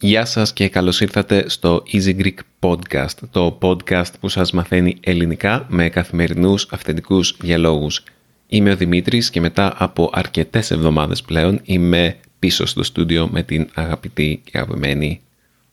[0.00, 5.66] Γεια σας και καλώς ήρθατε στο Easy Greek Podcast, το podcast που σας μαθαίνει ελληνικά
[5.68, 8.02] με καθημερινούς αυθεντικούς διαλόγους.
[8.46, 13.68] Είμαι ο Δημήτρης και μετά από αρκετές εβδομάδες πλέον είμαι πίσω στο στούντιο με την
[13.74, 15.20] αγαπητή και αγαπημένη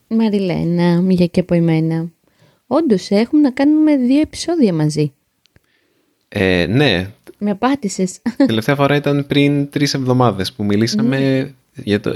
[0.08, 2.10] Μαριλένα, μια και από εμένα.
[2.66, 5.12] Όντως, έχουμε να κάνουμε δύο επεισόδια μαζί.
[6.28, 8.04] Ε, ναι, Με απάτησε.
[8.46, 11.52] τελευταία φορά ήταν πριν τρεις εβδομάδες που μιλήσαμε, για το,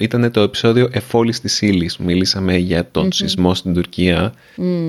[0.01, 1.97] ήταν το επεισόδιο «Εφόλης της ύλης.
[1.99, 4.35] Μιλήσαμε για τον σεισμό στην Τουρκία,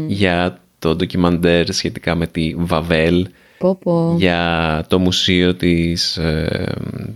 [0.07, 4.15] για το ντοκιμαντέρ σχετικά με τη Βαβέλ, πω πω.
[4.17, 6.73] για το μουσείο της, ε,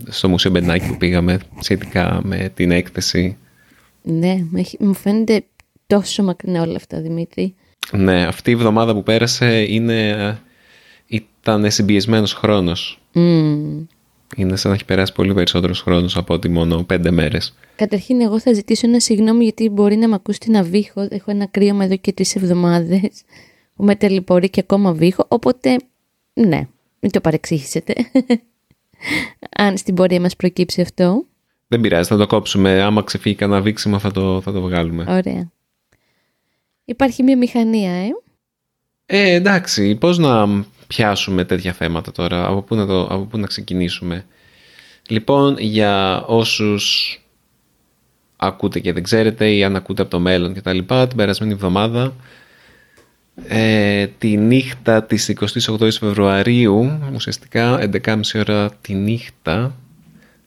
[0.08, 3.36] στο Μουσείο Μπενάκη που πήγαμε σχετικά με την έκθεση.
[4.02, 5.44] Ναι, μου έχει- μου φαίνεται
[5.86, 7.54] τόσο μακρινά όλα αυτά, Δημήτρη.
[7.92, 10.34] Ναι, αυτή η εβδομάδα που πέρασε είναι, ε,
[11.36, 12.98] ήταν συμπιεσμένος χρόνος.
[13.12, 13.84] Μμμ.
[14.34, 17.54] Είναι σαν να έχει περάσει πολύ περισσότερος χρόνος από ότι μόνο πέντε μέρες.
[17.76, 21.06] Καταρχήν, εγώ θα ζητήσω ένα συγγνώμη γιατί μπορεί να με ακούσει να βήχω.
[21.10, 23.22] Έχω ένα κρύωμα εδώ και τρεις εβδομάδες
[23.74, 25.24] που με τελειπωρεί και ακόμα βήχω.
[25.28, 25.76] Οπότε,
[26.32, 26.66] ναι,
[27.00, 27.94] μην το παρεξήγησετε.
[29.56, 31.24] Αν στην πορεία μας προκύψει αυτό.
[31.68, 32.82] Δεν πειράζει, θα το κόψουμε.
[32.82, 35.04] Άμα ξεφύγει κανένα βήξιμο θα το, θα το βγάλουμε.
[35.08, 35.50] Ωραία.
[36.84, 38.08] Υπάρχει μια μηχανία, ε.
[39.06, 43.46] Ε, εντάξει, πώς να πιάσουμε τέτοια θέματα τώρα, από πού να, το, από πού να
[43.46, 44.24] ξεκινήσουμε.
[45.08, 47.18] Λοιπόν, για όσους
[48.36, 51.52] ακούτε και δεν ξέρετε ή αν ακούτε από το μέλλον και τα λοιπά, την περασμένη
[51.52, 52.14] εβδομάδα,
[53.48, 55.32] ε, τη νύχτα της
[55.78, 59.74] 28 Φεβρουαρίου, ουσιαστικά 11.30 ώρα τη νύχτα,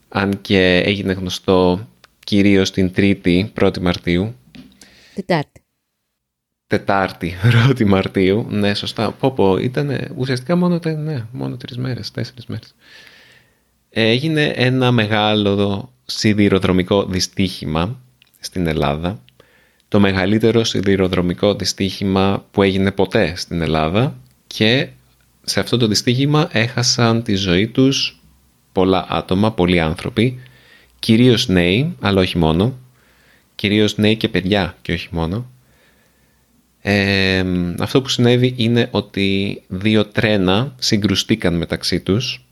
[0.08, 1.88] αν και έγινε γνωστό
[2.24, 4.34] κυρίως την 3η, 1η Μαρτίου,
[5.18, 5.62] Τετάρτη.
[6.68, 7.34] Τετάρτη,
[7.68, 8.46] 1η Μαρτίου.
[8.50, 9.10] Ναι, σωστά.
[9.12, 12.74] Πω πω, ήταν ουσιαστικά μόνο, τε- ναι, μόνο τρεις μέρες, τέσσερις μέρες.
[13.90, 18.00] Έγινε ένα μεγάλο σιδηροδρομικό δυστύχημα
[18.40, 19.20] στην Ελλάδα.
[19.88, 24.88] Το μεγαλύτερο σιδηροδρομικό δυστύχημα που έγινε ποτέ στην Ελλάδα και
[25.42, 28.20] σε αυτό το δυστύχημα έχασαν τη ζωή τους
[28.72, 30.40] πολλά άτομα, πολλοί άνθρωποι,
[30.98, 32.78] κυρίως νέοι, αλλά όχι μόνο,
[33.54, 35.50] κυρίως νέοι και παιδιά και όχι μόνο.
[36.90, 37.44] Ε,
[37.78, 42.46] αυτό που συνέβη είναι ότι δύο τρένα συγκρουστήκαν μεταξύ τους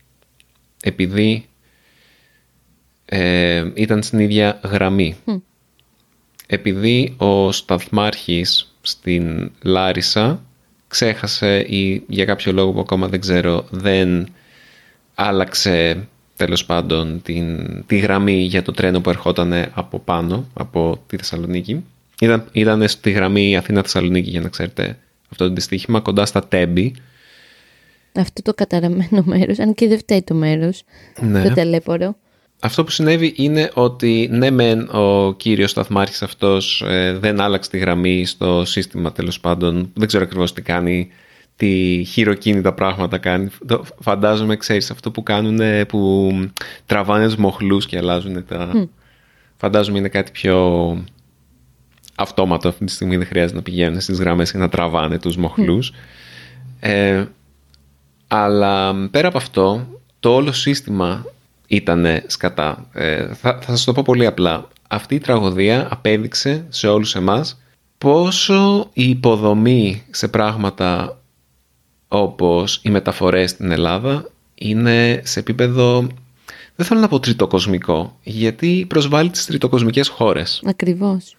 [0.83, 1.47] επειδή
[3.05, 5.17] ε, ήταν στην ίδια γραμμή.
[6.47, 10.43] Επειδή ο σταθμάρχης στην Λάρισα
[10.89, 14.29] ξέχασε ή για κάποιο λόγο που ακόμα δεν ξέρω δεν
[15.15, 21.17] άλλαξε τέλος πάντων την, τη γραμμή για το τρένο που ερχόταν από πάνω, από τη
[21.17, 21.85] Θεσσαλονίκη.
[22.21, 24.99] Ήταν, ήταν στη γραμμή Αθήνα-Θεσσαλονίκη για να ξέρετε
[25.31, 26.95] αυτό το δυστύχημα κοντά στα Τέμπη.
[28.15, 30.83] Αυτό το καταραμένο μέρος, αν και δεν φταίει το μέρος,
[31.21, 31.43] Ναι.
[31.43, 32.17] το τελέπορο.
[32.61, 37.79] Αυτό που συνέβη είναι ότι ναι μεν ο κύριος σταθμάρχης αυτός ε, δεν άλλαξε τη
[37.79, 41.09] γραμμή στο σύστημα τέλος πάντων, δεν ξέρω ακριβώς τι κάνει,
[41.57, 43.49] τι χειροκίνητα πράγματα κάνει.
[43.67, 46.31] Το Φαντάζομαι, ξέρεις, αυτό που κάνουν που
[46.87, 48.89] τραβάνε τους μοχλούς και αλλάζουν τα...
[49.57, 50.57] Φαντάζομαι είναι κάτι πιο
[52.17, 55.93] αυτόματο αυτή τη στιγμή, δεν χρειάζεται να πηγαίνουν στις γραμμές και να τραβάνε τους μοχλούς.
[56.81, 57.25] Ε,
[58.29, 59.87] αλλά πέρα από αυτό,
[60.21, 61.25] το όλο σύστημα
[61.67, 62.87] ήταν σκατά.
[62.93, 64.69] Ε, θα, θα σας το πω πολύ απλά.
[64.89, 67.61] Αυτή η τραγωδία απέδειξε σε όλους εμάς
[67.99, 71.21] πόσο η υποδομή σε πράγματα
[72.09, 76.07] όπως οι μεταφορές στην Ελλάδα είναι σε επίπεδο,
[76.77, 80.63] δεν θέλω να πω τριτοκοσμικό, γιατί προσβάλλει τις τριτοκοσμικές χώρες.
[80.65, 81.37] Ακριβώς.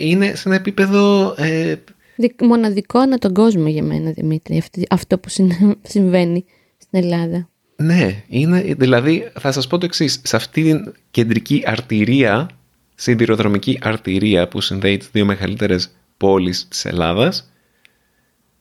[0.00, 1.74] Είναι σε ένα επίπεδο ε,
[2.16, 6.44] Δι- Μοναδικό ανά τον κόσμο για μένα, Δημήτρη, αυτή- αυτό που συν- συμβαίνει
[6.78, 7.48] στην Ελλάδα.
[7.76, 10.20] Ναι, είναι, δηλαδή θα σας πω το εξής.
[10.24, 12.48] Σε αυτή την κεντρική αρτηρία,
[12.94, 17.52] σιδηροδρομική αρτηρία που συνδέει τις δύο μεγαλύτερες πόλεις της Ελλάδας,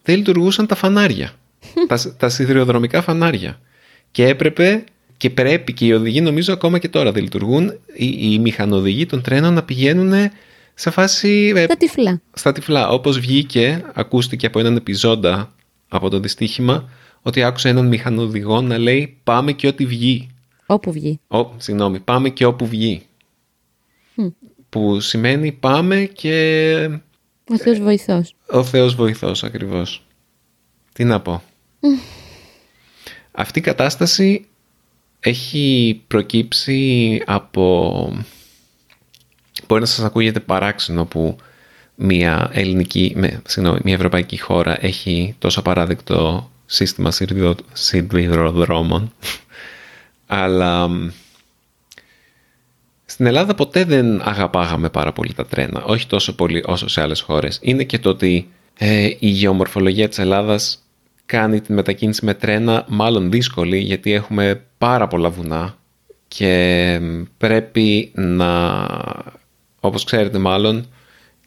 [0.03, 1.31] δεν λειτουργούσαν τα φανάρια,
[1.87, 3.59] τα, τα σιδηροδρομικά φανάρια.
[4.11, 4.83] Και έπρεπε
[5.17, 9.21] και πρέπει και οι οδηγοί νομίζω ακόμα και τώρα δεν λειτουργούν, οι, οι μηχανοδηγοί των
[9.21, 10.13] τρένων να πηγαίνουν
[10.73, 12.21] σε φάση ε, Τα τυφλά.
[12.33, 12.89] στα τυφλά.
[12.89, 15.53] Όπως βγήκε, ακούστηκε από έναν επιζώντα
[15.87, 16.89] από το δυστύχημα,
[17.21, 20.27] ότι άκουσε έναν μηχανοδηγό να λέει «Πάμε και ό,τι βγει».
[20.65, 21.19] Όπου βγει.
[21.27, 23.01] Ω, συγγνώμη, «Πάμε και όπου βγει».
[24.69, 26.99] Που σημαίνει «Πάμε και
[27.49, 28.35] Ο Θεός βοηθός.
[28.49, 30.03] ο Θεός βοηθός» ακριβώς.
[30.93, 31.43] Τι να πω.
[33.31, 34.45] Αυτή η κατάσταση
[35.19, 38.25] έχει προκύψει από...
[39.67, 41.35] Μπορεί να σας ακούγεται παράξενο που
[41.95, 49.13] μια ελληνική, με, συγγνώμη, μια ευρωπαϊκή χώρα έχει τόσο παράδεκτο σύστημα σιδηρο- σιδηροδρόμων.
[50.25, 51.09] Αλλά μ,
[53.05, 57.21] Στην Ελλάδα ποτέ δεν αγαπάγαμε πάρα πολύ τα τρένα, όχι τόσο πολύ όσο σε άλλες
[57.21, 57.59] χώρες.
[57.61, 60.83] Είναι και το ότι ε, η γεωμορφολογία της Ελλάδας
[61.25, 65.77] κάνει τη μετακίνηση με τρένα μάλλον δύσκολη γιατί έχουμε πάρα πολλά βουνά
[66.27, 66.99] και
[67.37, 68.87] πρέπει να,
[69.85, 70.85] όπως ξέρετε μάλλον,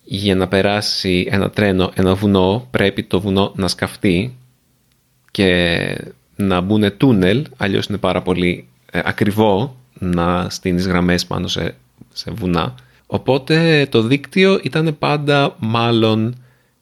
[0.05, 4.37] για να περάσει ένα τρένο, ένα βουνό, πρέπει το βουνό να σκαφτεί
[5.31, 5.99] και
[6.37, 11.75] να μπουν τούνελ, αλλιώς είναι πάρα πολύ ε, ακριβό να στείνεις γραμμές πάνω σε,
[12.12, 12.75] σε βουνά.
[13.06, 16.35] Οπότε το δίκτυο ήταν πάντα μάλλον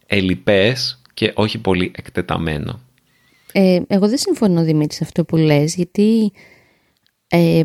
[0.07, 2.81] ελλειπές και όχι πολύ εκτεταμένο.
[3.53, 6.33] Ε, εγώ δεν συμφωνώ Δημήτρη σε αυτό που λες γιατί
[7.29, 7.63] ε,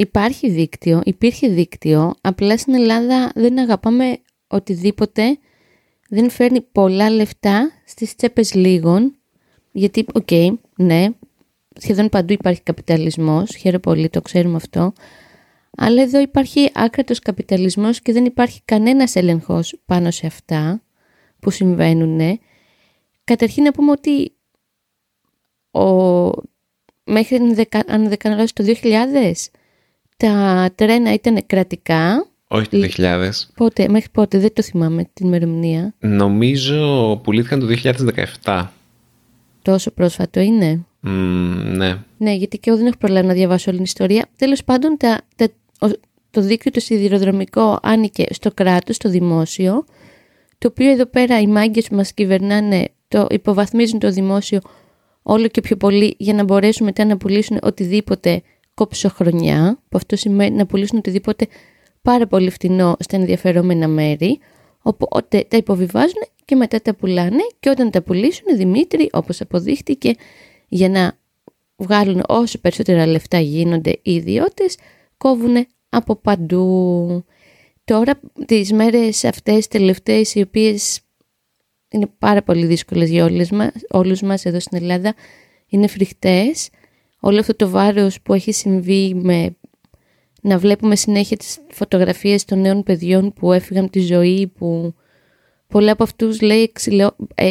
[0.00, 5.38] υπάρχει δίκτυο, υπήρχε δίκτυο, απλά στην Ελλάδα δεν αγαπάμε οτιδήποτε
[6.08, 9.16] δεν φέρνει πολλά λεφτά στις τσέπες λίγων
[9.72, 11.06] γιατί, OK, okay, ναι,
[11.78, 14.92] σχεδόν παντού υπάρχει καπιταλισμός, χαίρομαι πολύ, το ξέρουμε αυτό,
[15.76, 20.82] αλλά εδώ υπάρχει άκρατος καπιταλισμός και δεν υπάρχει κανένας έλεγχος πάνω σε αυτά
[21.38, 22.40] που συμβαίνουν.
[23.24, 24.32] Καταρχήν να πούμε ότι
[25.70, 26.30] ο,
[27.04, 27.36] μέχρι
[27.86, 29.32] αν δεν κάνω το 2000
[30.20, 32.26] τα τρένα ήταν κρατικά.
[32.48, 33.30] Όχι το 2000.
[33.54, 35.94] Πότε, μέχρι πότε, δεν το θυμάμαι την ημερομηνία.
[35.98, 37.66] Νομίζω πουλήθηκαν το
[38.44, 38.66] 2017.
[39.62, 40.84] Τόσο πρόσφατο είναι.
[41.00, 41.96] ναι.
[42.16, 44.26] Ναι, γιατί και εγώ δεν έχω προλάβει να διαβάσω όλη την ιστορία.
[44.36, 45.48] Τέλος πάντων, τα, τα,
[46.30, 49.84] το δίκτυο το σιδηροδρομικό άνοικε στο κράτος, στο δημόσιο,
[50.58, 54.60] το οποίο εδώ πέρα οι μάγκες που μας κυβερνάνε το υποβαθμίζουν το δημόσιο
[55.22, 58.42] όλο και πιο πολύ για να μπορέσουν μετά να πουλήσουν οτιδήποτε
[58.74, 61.46] κόψω-χρονιά, που αυτό σημαίνει να πουλήσουν οτιδήποτε
[62.02, 64.38] πάρα πολύ φτηνό στα ενδιαφερόμενα μέρη,
[64.82, 70.14] οπότε τα υποβιβάζουν και μετά τα πουλάνε και όταν τα πουλήσουν Δημήτρη, όπως αποδείχτηκε,
[70.68, 71.18] για να
[71.76, 74.76] βγάλουν όσο περισσότερα λεφτά γίνονται οι ιδιώτες,
[75.16, 77.24] κόβουν από παντού.
[77.84, 81.00] Τώρα τις μέρες αυτές τελευταίες οι οποίες
[81.88, 85.14] είναι πάρα πολύ δύσκολες για όλες μας, όλους μας εδώ στην Ελλάδα,
[85.66, 86.70] είναι φρικτές.
[87.20, 89.56] Όλο αυτό το βάρος που έχει συμβεί με
[90.42, 94.94] να βλέπουμε συνέχεια τις φωτογραφίες των νέων παιδιών που έφυγαν τη ζωή, που
[95.66, 96.72] πολλοί από αυτούς λέει
[97.34, 97.50] ε,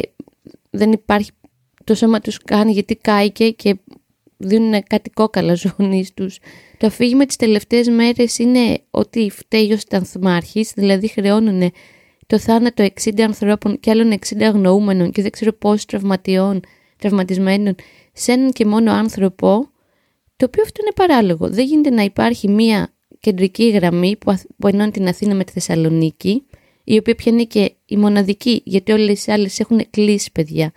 [0.70, 1.32] δεν υπάρχει,
[1.84, 3.76] το σώμα τους κάνει γιατί κάηκε και
[4.38, 6.40] δίνουν κάτι κόκαλα ζώνη τους.
[6.78, 11.72] Το αφήγημα τις τελευταίες μέρες είναι ότι φταίει ο στανθμάρχης, δηλαδή χρεώνουν
[12.28, 16.60] το θάνατο 60 ανθρώπων και άλλων 60 αγνοούμενων και δεν ξέρω πόσους τραυματιών,
[17.00, 17.76] τραυματισμένων
[18.14, 19.70] σε έναν και μόνο άνθρωπο,
[20.36, 21.50] το οποίο αυτό είναι παράλογο.
[21.50, 24.18] Δεν γίνεται να υπάρχει μία κεντρική γραμμή
[24.58, 26.46] που ενώνει την Αθήνα με τη Θεσσαλονίκη,
[26.84, 30.72] η οποία πια είναι και η μοναδική, γιατί όλες οι άλλες έχουν κλείσει παιδιά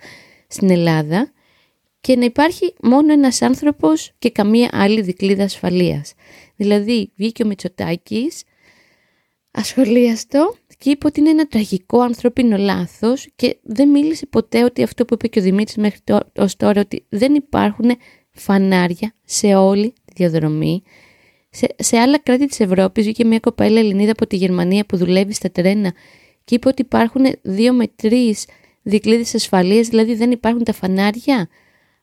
[0.47, 1.31] στην Ελλάδα,
[2.01, 6.13] και να υπάρχει μόνο ένας άνθρωπος και καμία άλλη δικλίδα ασφαλείας.
[6.55, 8.43] Δηλαδή, βγήκε ο Μητσοτάκης,
[9.51, 15.05] ασχολίαστο, και είπε ότι είναι ένα τραγικό ανθρώπινο λάθος και δεν μίλησε ποτέ ότι αυτό
[15.05, 15.99] που είπε και ο Δημήτρης μέχρι
[16.37, 17.91] ως τώρα ότι δεν υπάρχουν
[18.31, 20.83] φανάρια σε όλη τη διαδρομή.
[21.49, 25.33] Σε, σε άλλα κράτη της Ευρώπης βγήκε μια κοπέλα Ελληνίδα από τη Γερμανία που δουλεύει
[25.33, 25.93] στα τρένα
[26.43, 28.45] και είπε ότι υπάρχουν δύο με τρεις
[28.81, 31.47] δικλείδες ασφαλείας, δηλαδή δεν υπάρχουν τα φανάρια.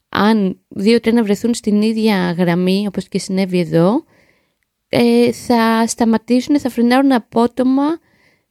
[0.08, 4.04] Αν δύο τρένα βρεθούν στην ίδια γραμμή, όπως και συνέβη εδώ,
[4.88, 7.98] ε, θα σταματήσουν, θα φρενάρουν απότομα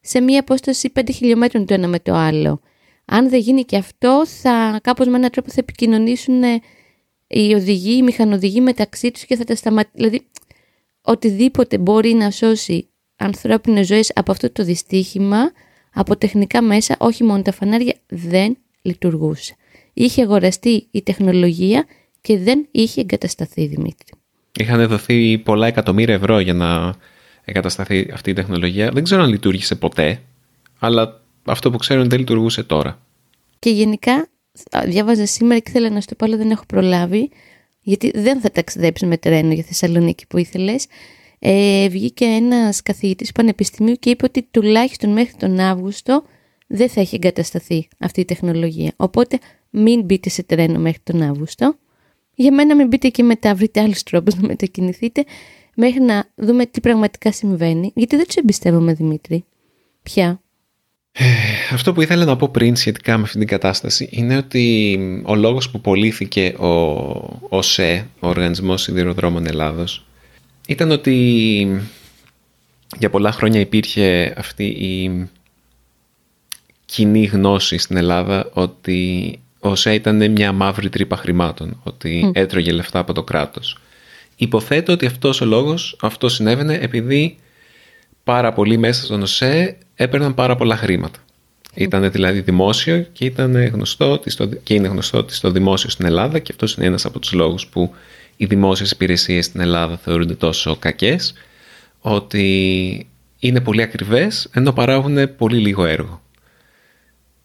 [0.09, 2.61] σε μία απόσταση 5 χιλιόμετρων το ένα με το άλλο.
[3.05, 6.43] Αν δεν γίνει και αυτό, θα κάπως με έναν τρόπο θα επικοινωνήσουν
[7.27, 9.95] οι οδηγοί, οι μηχανοδηγοί μεταξύ τους και θα τα σταματήσουν.
[9.95, 10.27] Δηλαδή,
[11.01, 15.51] οτιδήποτε μπορεί να σώσει ανθρώπινες ζωές από αυτό το δυστύχημα,
[15.93, 19.55] από τεχνικά μέσα, όχι μόνο τα φανάρια, δεν λειτουργούσε.
[19.93, 21.85] Είχε αγοραστεί η τεχνολογία
[22.21, 24.13] και δεν είχε εγκατασταθεί, Δημήτρη.
[24.59, 26.95] Είχαν δοθεί πολλά εκατομμύρια ευρώ για να
[27.49, 28.91] εγκατασταθεί αυτή η τεχνολογία.
[28.91, 30.21] Δεν ξέρω αν λειτουργήσε ποτέ,
[30.79, 32.99] αλλά αυτό που ξέρω είναι δεν λειτουργούσε τώρα.
[33.59, 34.27] Και γενικά
[34.85, 37.29] διάβαζα σήμερα και ήθελα να σου το πω, αλλά δεν έχω προλάβει,
[37.81, 40.85] γιατί δεν θα ταξιδέψει με τρένο για Θεσσαλονίκη που ήθελες.
[41.39, 46.23] Ε, βγήκε ένας καθηγητής πανεπιστημίου και είπε ότι τουλάχιστον μέχρι τον Αύγουστο
[46.67, 48.91] δεν θα έχει εγκατασταθεί αυτή η τεχνολογία.
[48.95, 49.39] Οπότε
[49.69, 51.75] μην μπείτε σε τρένο μέχρι τον Αύγουστο.
[52.35, 55.23] Για μένα μην μπείτε και μετά, βρείτε άλλους τρόπους να μετακινηθείτε
[55.79, 57.91] μέχρι να δούμε τι πραγματικά συμβαίνει.
[57.95, 59.45] Γιατί δεν του εμπιστεύομαι, Δημήτρη.
[60.03, 60.41] Πια.
[61.11, 61.25] Ε,
[61.73, 65.69] αυτό που ήθελα να πω πριν σχετικά με αυτή την κατάσταση είναι ότι ο λόγος
[65.69, 66.67] που πωλήθηκε ο
[67.49, 70.05] ΟΣΕ, ο Οργανισμός Σιδηροδρόμων Ελλάδος,
[70.67, 71.81] ήταν ότι
[72.97, 75.27] για πολλά χρόνια υπήρχε αυτή η
[76.85, 82.99] κοινή γνώση στην Ελλάδα ότι ο ΟΣΕ ήταν μια μαύρη τρύπα χρημάτων, ότι έτρωγε λεφτά
[82.99, 83.77] από το κράτος
[84.39, 87.37] υποθέτω ότι αυτός ο λόγος, αυτό συνέβαινε επειδή
[88.23, 91.19] πάρα πολλοί μέσα στον ΟΣΕ έπαιρναν πάρα πολλά χρήματα.
[91.73, 96.05] Ήταν δηλαδή δημόσιο και, ήταν γνωστό ότι στο, και είναι γνωστό ότι στο δημόσιο στην
[96.05, 97.93] Ελλάδα και αυτός είναι ένας από τους λόγους που
[98.37, 101.33] οι δημόσιες υπηρεσίες στην Ελλάδα θεωρούνται τόσο κακές
[101.99, 103.07] ότι
[103.39, 106.21] είναι πολύ ακριβές ενώ παράγουν πολύ λίγο έργο.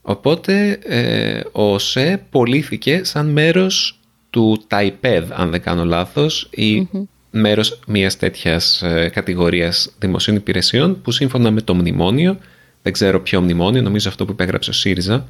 [0.02, 3.98] Οπότε ε, ο ΟΣΕ πωλήθηκε σαν μέρος
[4.34, 6.88] του ΤΑΙΠΕΔ αν δεν κάνω λάθος ή
[7.30, 12.38] μέρος μιας τέτοιας ε, κατηγορίας δημοσίων υπηρεσιών που σύμφωνα με το μνημόνιο
[12.82, 15.26] δεν ξέρω ποιο μνημόνιο, νομίζω αυτό που υπέγραψε ο ΣΥΡΙΖΑ.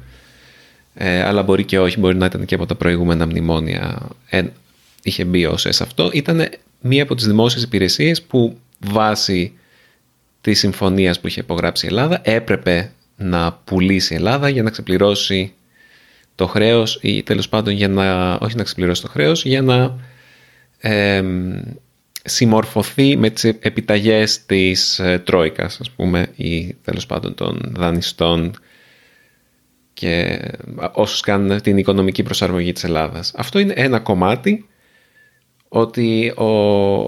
[0.93, 4.07] Ε, αλλά μπορεί και όχι, μπορεί να ήταν και από τα προηγούμενα μνημόνια.
[4.29, 4.43] Ε,
[5.03, 6.09] είχε μπει ως σε αυτό.
[6.13, 6.49] Ήταν
[6.81, 9.53] μία από τις δημόσιες υπηρεσίες που βάσει
[10.41, 15.53] της συμφωνίας που είχε υπογράψει η Ελλάδα έπρεπε να πουλήσει η Ελλάδα για να ξεπληρώσει
[16.35, 19.95] το χρέος ή τέλος πάντων για να, όχι να ξεπληρώσει το χρέος, για να
[20.77, 21.23] ε,
[22.23, 28.53] συμμορφωθεί με τις επιταγές της ε, Τρόικας, ας πούμε, ή τέλος πάντων των δανειστών
[29.93, 30.39] και
[30.91, 33.33] όσους κάνουν την οικονομική προσαρμογή της Ελλάδας.
[33.35, 34.67] Αυτό είναι ένα κομμάτι
[35.67, 36.45] ότι ο,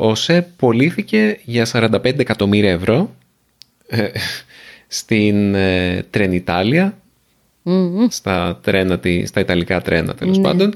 [0.09, 3.15] ο ΣΕ πωλήθηκε για 45 εκατομμύρια ευρώ
[3.87, 4.07] ε,
[4.87, 6.97] στην ε, Τρενιτάλια,
[8.09, 10.73] στα, τρένα, στα Ιταλικά τρένα τέλος mm πάντων.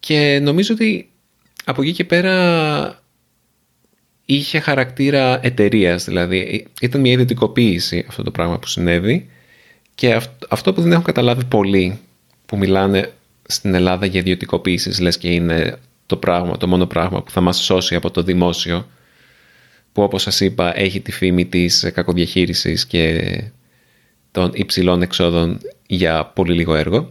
[0.00, 1.08] Και νομίζω ότι
[1.64, 3.02] από εκεί και πέρα
[4.24, 9.28] είχε χαρακτήρα εταιρείας, δηλαδή ήταν μια ιδιωτικοποίηση αυτό το πράγμα που συνέβη.
[9.94, 11.98] Και αυτό που δεν έχουν καταλάβει πολλοί
[12.46, 13.12] που μιλάνε
[13.46, 17.58] στην Ελλάδα για ιδιωτικοποίησης, λες και είναι το, πράγμα, το μόνο πράγμα που θα μας
[17.58, 18.86] σώσει από το δημόσιο
[19.92, 23.22] που όπως σας είπα έχει τη φήμη της κακοδιαχείρισης και
[24.36, 27.08] των υψηλών εξόδων για πολύ λίγο έργο.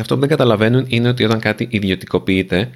[0.00, 2.70] Αυτό που δεν καταλαβαίνουν είναι ότι όταν κάτι ιδιωτικοποιείται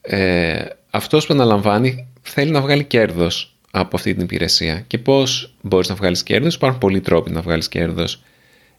[0.00, 4.84] ε, αυτός που αναλαμβάνει θέλει να βγάλει κέρδος από αυτή την υπηρεσία.
[4.86, 8.22] Και πώς μπορείς να βγάλεις κέρδος, υπάρχουν πολλοί τρόποι να βγάλεις κέρδος.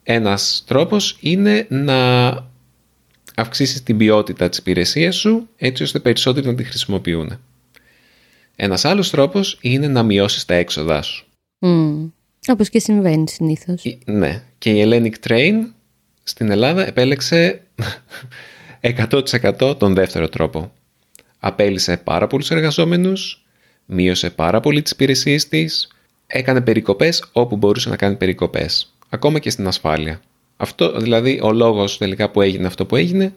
[0.03, 2.29] Ένας τρόπος είναι να
[3.35, 7.39] αυξήσεις την ποιότητα της υπηρεσίας σου έτσι ώστε περισσότεροι να τη χρησιμοποιούν.
[8.55, 11.25] Ένας άλλος τρόπος είναι να μειώσεις τα έξοδά σου.
[11.59, 12.09] Mm.
[12.47, 13.97] Όπως και συμβαίνει συνήθως.
[14.05, 14.43] Ναι.
[14.57, 15.53] Και η Hellenic Train
[16.23, 17.61] στην Ελλάδα επέλεξε
[18.81, 20.71] 100% τον δεύτερο τρόπο
[21.39, 23.45] απέλησε πάρα πολλούς εργαζόμενους,
[23.85, 25.87] μείωσε πάρα πολύ τις υπηρεσίες της,
[26.27, 30.21] έκανε περικοπές όπου μπορούσε να κάνει περικοπές, ακόμα και στην ασφάλεια.
[30.57, 33.33] Αυτό, δηλαδή, ο λόγος τελικά που έγινε αυτό που έγινε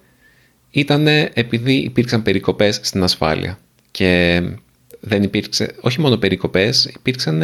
[0.70, 3.58] ήταν επειδή υπήρξαν περικοπές στην ασφάλεια
[3.90, 4.42] και
[5.00, 7.42] δεν υπήρξε, όχι μόνο περικοπές, υπήρξαν,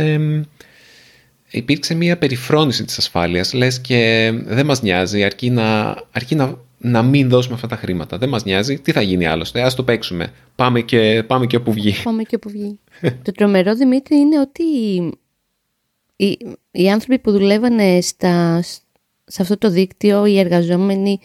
[1.50, 7.02] υπήρξε μια περιφρόνηση της ασφάλειας, λες και δεν μας νοιάζει, αρκεί να, αρκεί να να
[7.02, 8.18] μην δώσουμε αυτά τα χρήματα.
[8.18, 8.78] Δεν μας νοιάζει.
[8.78, 9.62] Τι θα γίνει άλλωστε.
[9.62, 10.32] Ας το παίξουμε.
[10.54, 11.94] Πάμε και, πάμε και όπου βγει.
[12.02, 12.78] Πάμε και όπου βγει.
[13.24, 14.62] το τρομερό, Δημήτρη, είναι ότι
[16.16, 16.38] οι,
[16.70, 18.62] οι άνθρωποι που δουλεύανε στα,
[19.24, 21.18] σε αυτό το δίκτυο, οι εργαζόμενοι,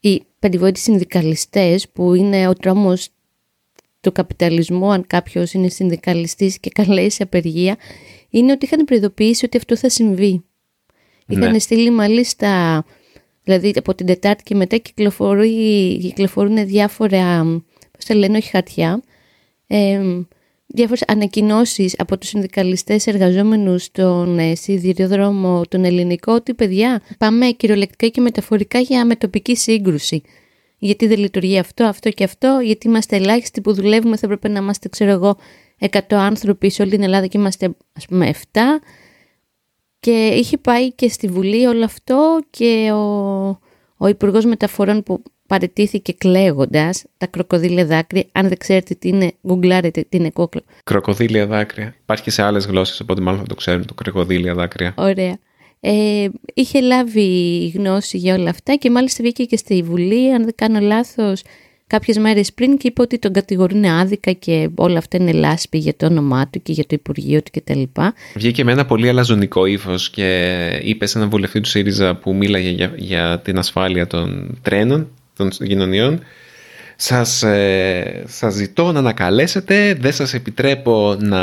[0.00, 3.08] οι περιβόητοι συνδικαλιστές, που είναι ο τρόμος
[4.08, 7.76] του καπιταλισμού, αν κάποιος είναι συνδικαλιστής και καλέσει σε απεργία,
[8.30, 10.44] είναι ότι είχαν προειδοποιήσει ότι αυτό θα συμβεί.
[11.26, 11.36] Ναι.
[11.36, 12.84] Είχαν στείλει μάλιστα
[13.48, 14.76] Δηλαδή από την Τετάρτη και μετά
[16.00, 17.44] κυκλοφορούν διάφορα,
[17.92, 19.02] πώς τα λένε, όχι χαρτιά,
[19.66, 20.00] ε,
[20.66, 28.06] διάφορες ανακοινώσεις από τους συνδικαλιστές εργαζόμενους στον ε, σιδηροδρόμο τον ελληνικό ότι παιδιά πάμε κυριολεκτικά
[28.06, 30.22] και μεταφορικά για μετοπική σύγκρουση.
[30.78, 34.58] Γιατί δεν λειτουργεί αυτό, αυτό και αυτό, γιατί είμαστε ελάχιστοι που δουλεύουμε, θα έπρεπε να
[34.58, 35.36] είμαστε, ξέρω εγώ,
[35.78, 38.60] 100 άνθρωποι σε όλη την Ελλάδα και είμαστε, ας πούμε, 7
[40.00, 43.48] και είχε πάει και στη Βουλή όλο αυτό και ο,
[43.96, 48.24] ο Υπουργός Μεταφορών που παρετήθηκε κλαίγοντας τα κροκοδίλια δάκρυα.
[48.32, 50.62] Αν δεν ξέρετε τι είναι, γκουγκλάρετε τι είναι κόκλο.
[50.84, 51.94] Κροκοδίλια δάκρυα.
[52.02, 54.94] Υπάρχει και σε άλλες γλώσσες, οπότε μάλλον θα το ξέρουν το κροκοδίλια δάκρυα.
[54.96, 55.38] Ωραία.
[55.80, 60.54] Ε, είχε λάβει γνώση για όλα αυτά και μάλιστα βγήκε και στη Βουλή, αν δεν
[60.56, 61.42] κάνω λάθος,
[61.86, 65.96] κάποιες μέρες πριν και είπε ότι τον κατηγορούν άδικα και όλα αυτά είναι λάσπη για
[65.96, 67.82] το όνομά του και για το Υπουργείο του κτλ.
[68.34, 72.70] Βγήκε με ένα πολύ αλαζονικό ύφος και είπε σε έναν βουλευτή του ΣΥΡΙΖΑ που μίλαγε
[72.70, 76.20] για, για την ασφάλεια των τρένων, των κοινωνιών.
[76.96, 81.42] Σας, ε, σας ζητώ να ανακαλέσετε, δεν σας επιτρέπω να,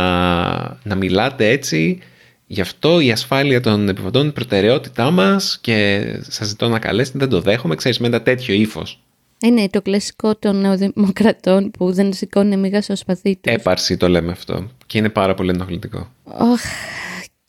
[0.84, 2.00] να μιλάτε έτσι.
[2.48, 7.30] Γι' αυτό η ασφάλεια των επιβατών είναι προτεραιότητά μας και σας ζητώ να καλέσετε, δεν
[7.30, 9.00] το δέχομαι, ξέρεις με ένα τέτοιο ύφος.
[9.42, 13.54] Είναι το κλασικό των νεοδημοκρατών που δεν σηκώνει μηγά στο σπαθί τους.
[13.54, 14.70] Έπαρση το λέμε αυτό.
[14.86, 16.12] Και είναι πάρα πολύ ενοχλητικό.
[16.24, 16.60] Oh,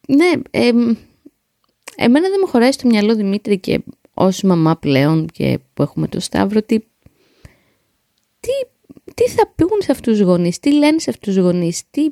[0.08, 0.68] ναι, ε,
[1.96, 3.80] εμένα δεν μου χωράει στο μυαλό Δημήτρη και
[4.14, 6.78] ως μαμά πλέον και που έχουμε το Σταύρο τι,
[8.40, 8.50] τι,
[9.14, 12.08] τι θα πούν σε αυτούς τους γονείς, τι λένε σε αυτούς τους γονείς, τι...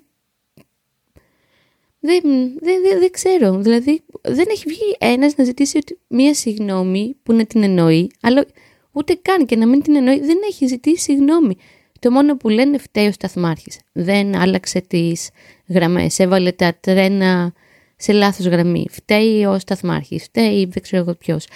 [2.07, 2.23] Δεν,
[2.61, 7.33] δεν, δεν, δεν ξέρω, δηλαδή δεν έχει βγει ένας να ζητήσει ότι μία συγγνώμη που
[7.33, 8.47] να την εννοεί, αλλά
[8.93, 11.57] ούτε καν και να μην την εννοεί, δεν έχει ζητήσει συγγνώμη.
[11.99, 13.81] Το μόνο που λένε φταίει ο σταθμάρχης.
[13.93, 15.31] Δεν άλλαξε τις
[15.69, 17.53] γραμμές, έβαλε τα τρένα
[17.97, 18.87] σε λάθος γραμμή.
[18.91, 21.47] Φταίει ο σταθμάρχης, φταίει δεν ξέρω εγώ ποιος.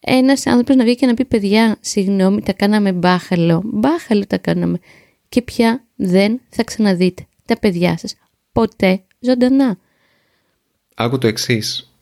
[0.00, 3.62] Ένας άνθρωπος να βγει και να πει παιδιά, συγγνώμη, τα κάναμε μπάχαλο.
[3.64, 4.78] Μπάχαλο τα κάναμε.
[5.28, 8.14] Και πια δεν θα ξαναδείτε τα παιδιά σας
[8.52, 9.78] ποτέ ζωντανά.
[10.94, 11.92] Άκου το εξής.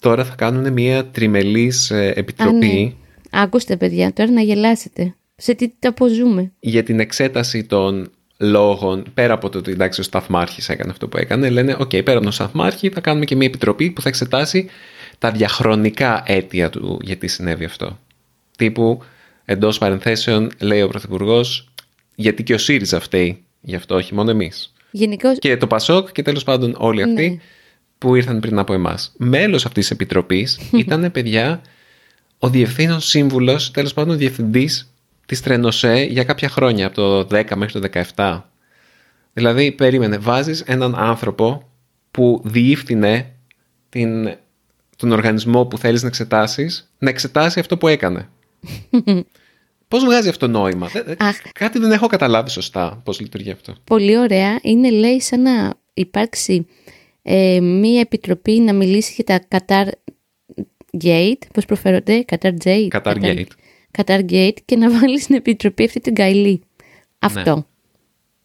[0.00, 2.66] Τώρα θα κάνουν μια τριμελής ε, επιτροπή.
[2.66, 2.92] Α, ναι.
[3.30, 5.14] Άκουστε παιδιά, τώρα να γελάσετε.
[5.36, 6.52] Σε τι χώρα ζούμε.
[6.60, 11.16] Για την εξέταση των λόγων, πέρα από το ότι εντάξει ο Σταθμάρχης έκανε αυτό που
[11.16, 14.68] έκανε, λένε: Οκ, πέρα από τον Σταθμάρχη θα κάνουμε και μια επιτροπή που θα εξετάσει
[15.18, 17.98] τα διαχρονικά αίτια του γιατί συνέβη αυτό.
[18.56, 19.02] Τύπου
[19.44, 21.68] εντός παρενθέσεων λέει ο Πρωθυπουργός,
[22.14, 24.73] γιατί και ο ΣΥΡΙΖΑ φταίει γι' αυτό, όχι μόνο εμείς.
[24.96, 25.38] Γενικώς...
[25.38, 27.36] Και το ΠΑΣΟΚ και τέλος πάντων όλοι αυτοί Ναι.
[27.98, 29.12] που ήρθαν πριν από εμάς.
[29.16, 31.60] Μέλος αυτής της επιτροπής ήταν παιδιά
[32.38, 34.92] ο διευθύνων σύμβουλος, τέλος πάντων διευθυντής
[35.26, 38.40] της Τρενοσέ για κάποια χρόνια, από το 10 μέχρι το 17.
[39.32, 41.68] Δηλαδή, περίμενε, βάζεις έναν άνθρωπο
[42.10, 43.32] που διεύθυνε
[43.88, 44.36] την,
[44.96, 48.28] τον οργανισμό που θέλεις να εξετάσεις, να εξετάσει αυτό που έκανε.
[49.94, 51.36] πώς βγάζει αυτό νόημα; Δεν- δεν- Αχ.
[51.52, 53.74] Κάτι δεν έχω καταλάβει σωστά πώς λειτουργεί αυτό.
[53.84, 54.58] Πολύ ωραία.
[54.62, 56.66] Είναι λέει σαν να υπάρξει
[57.22, 59.88] ε, μία επιτροπή να μιλήσει για τα Qatar
[61.04, 62.88] Gate, πώς προφέρονται, Qatar Gate.
[62.88, 63.44] Qatar Gate.
[63.98, 66.60] Qatar Gate και να βάλει στην επιτροπή αυτή την Καηλή.
[67.18, 67.66] Αυτό.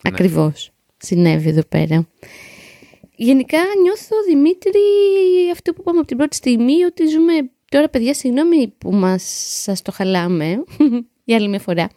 [0.03, 0.71] Ακριβώς.
[0.97, 2.07] Συνέβη εδώ πέρα.
[3.15, 4.79] Γενικά νιώθω, Δημήτρη,
[5.51, 7.33] αυτό που είπαμε από την πρώτη στιγμή, ότι ζούμε
[7.69, 9.23] τώρα, παιδιά, συγγνώμη που μας
[9.63, 10.63] σας το χαλάμε
[11.29, 11.89] για άλλη μια φορά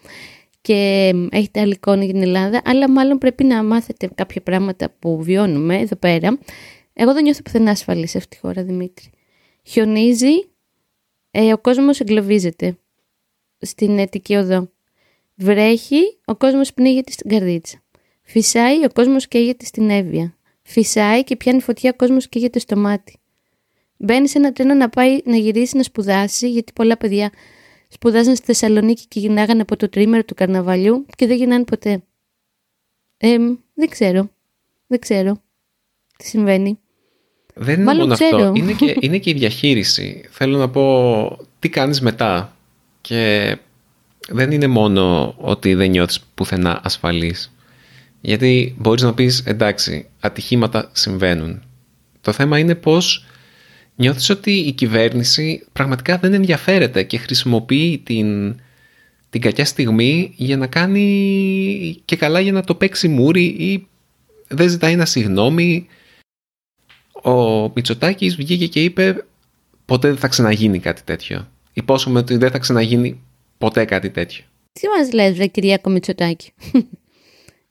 [0.60, 5.22] και έχετε άλλη εικόνα για την Ελλάδα, αλλά μάλλον πρέπει να μάθετε κάποια πράγματα που
[5.22, 6.38] βιώνουμε εδώ πέρα.
[6.92, 9.10] Εγώ δεν νιώθω πουθενά ασφαλή σε αυτή τη χώρα, Δημήτρη.
[9.62, 10.32] Χιονίζει,
[11.30, 12.78] ε, ο κόσμος εγκλωβίζεται
[13.58, 14.70] στην Αιτική Οδό.
[15.34, 17.82] Βρέχει, ο κόσμος πνίγεται στην Καρδίτσα.
[18.22, 20.36] Φυσάει, ο κόσμος καίγεται στην Εύβοια.
[20.62, 23.16] Φυσάει και πιάνει φωτιά, ο κόσμος καίγεται στο μάτι.
[23.96, 27.30] Μπαίνει σε ένα τρένο να πάει να γυρίσει να σπουδάσει, γιατί πολλά παιδιά
[27.92, 32.02] σπουδάζαν στη Θεσσαλονίκη και γυρνάγανε από το τρίμερο του καρναβαλιού και δεν γυρνάνε ποτέ.
[33.16, 33.36] Ε,
[33.74, 34.30] δεν ξέρω.
[34.86, 35.42] Δεν ξέρω.
[36.16, 36.78] Τι συμβαίνει.
[37.54, 38.36] Δεν είναι Μάλλον μόνο ξέρω.
[38.36, 38.52] αυτό.
[38.54, 40.24] Είναι και, είναι και η διαχείριση.
[40.30, 42.56] Θέλω να πω τι κάνεις μετά.
[43.00, 43.56] Και
[44.28, 47.52] δεν είναι μόνο ότι δεν νιώθεις πουθενά ασφαλής.
[48.20, 51.62] Γιατί μπορείς να πεις εντάξει, ατυχήματα συμβαίνουν.
[52.20, 53.26] Το θέμα είναι πως
[53.96, 58.60] νιώθεις ότι η κυβέρνηση πραγματικά δεν ενδιαφέρεται και χρησιμοποιεί την,
[59.30, 63.86] την κακιά στιγμή για να κάνει και καλά για να το παίξει μούρι ή
[64.48, 65.86] δεν ζητάει ένα συγγνώμη
[67.22, 69.24] ο Μητσοτάκης βγήκε και είπε
[69.84, 71.48] ποτέ δεν θα ξαναγίνει κάτι τέτοιο.
[71.72, 73.20] Υπόσχομαι ότι δεν θα ξαναγίνει
[73.58, 74.44] ποτέ κάτι τέτοιο.
[74.72, 76.52] Τι μας λες, βρε Κυριάκο Μητσοτάκη;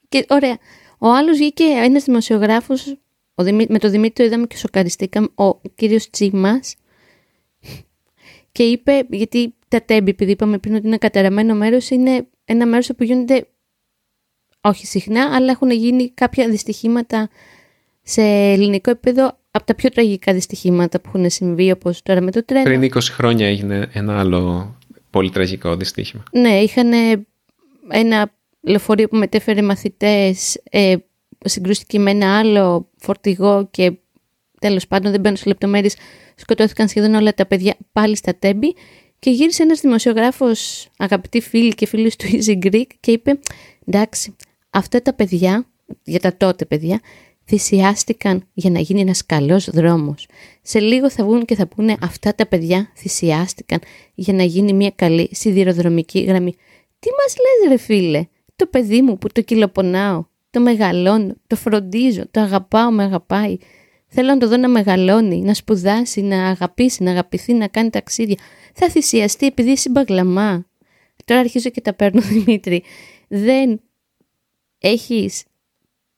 [0.09, 0.57] και ωραία.
[0.97, 2.95] Ο άλλος βγήκε ένας δημοσιογράφος,
[3.35, 6.75] ο Δημή- με το Δημήτρη το είδαμε και σοκαριστήκαμε, ο κύριος Τσίμας,
[8.51, 12.89] και είπε, γιατί τα τέμπη, επειδή είπαμε πριν ότι είναι καταραμένο μέρος, είναι ένα μέρος
[12.89, 13.47] όπου γίνονται,
[14.61, 17.29] όχι συχνά, αλλά έχουν γίνει κάποια δυστυχήματα
[18.01, 22.45] σε ελληνικό επίπεδο από τα πιο τραγικά δυστυχήματα που έχουν συμβεί, όπως τώρα με το
[22.45, 22.63] τρένο.
[22.63, 24.75] Πριν 20 χρόνια έγινε ένα άλλο
[25.09, 26.23] πολύ τραγικό δυστύχημα.
[26.31, 26.91] Ναι, είχαν
[27.89, 30.95] ένα λεωφορείο που μετέφερε μαθητές, ε,
[31.45, 33.93] συγκρούστηκε με ένα άλλο φορτηγό και
[34.59, 35.95] τέλος πάντων δεν μπαίνω σε λεπτομέρειες,
[36.35, 38.75] σκοτώθηκαν σχεδόν όλα τα παιδιά πάλι στα τέμπη
[39.19, 43.39] και γύρισε ένας δημοσιογράφος, αγαπητοί φίλοι και φίλοι του Easy Greek και είπε
[43.85, 44.35] εντάξει,
[44.69, 45.65] αυτά τα παιδιά,
[46.03, 46.99] για τα τότε παιδιά,
[47.45, 50.27] θυσιάστηκαν για να γίνει ένας καλός δρόμος.
[50.61, 53.79] Σε λίγο θα βγουν και θα πούνε αυτά τα παιδιά θυσιάστηκαν
[54.13, 56.55] για να γίνει μια καλή σιδηροδρομική γραμμή.
[56.99, 58.25] Τι μας λες ρε φίλε,
[58.55, 63.57] το παιδί μου που το κυλοπονάω, το μεγαλώνω, το φροντίζω, το αγαπάω, με αγαπάει.
[64.07, 68.37] Θέλω να το δω να μεγαλώνει, να σπουδάσει, να αγαπήσει, να αγαπηθεί, να κάνει ταξίδια.
[68.73, 70.65] Θα θυσιαστεί επειδή είσαι μπαγλαμά.
[71.25, 72.83] Τώρα αρχίζω και τα παίρνω Δημήτρη.
[73.27, 73.81] Δεν
[74.79, 75.43] έχεις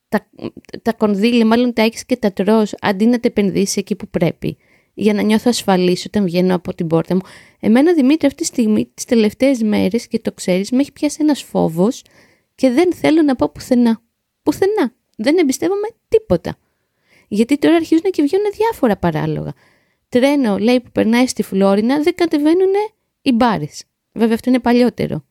[0.09, 0.29] τα,
[0.81, 4.57] τα κονδύλια, μάλλον τα έχεις και τα τρως, αντί να τα επενδύσεις εκεί που πρέπει,
[4.93, 7.21] για να νιώθω ασφαλής όταν βγαίνω από την πόρτα μου.
[7.59, 11.43] Εμένα, Δημήτρη, αυτή τη στιγμή, τις τελευταίες μέρες, και το ξέρεις, με έχει πιάσει ένας
[11.43, 12.01] φόβος
[12.55, 14.01] και δεν θέλω να πάω πουθενά.
[14.43, 14.93] Πουθενά.
[15.15, 16.57] Δεν εμπιστεύομαι τίποτα.
[17.27, 19.53] Γιατί τώρα αρχίζουν και βγαίνουν διάφορα παράλογα.
[20.09, 22.73] Τρένο, λέει, που περνάει στη Φλόρινα, δεν κατεβαίνουν
[23.21, 23.83] οι μπάρες.
[24.11, 25.23] Βέβαια, αυτό είναι παλιότερο.